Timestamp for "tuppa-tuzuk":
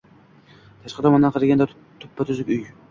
1.79-2.55